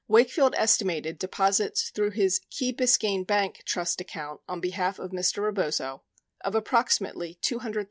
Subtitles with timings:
[0.07, 5.43] Wakefield estimated deposits through his Key Biscayne Bank trust account on behalf of Mr.
[5.43, 6.01] Rebozo
[6.43, 7.79] of approximately $200, OOO.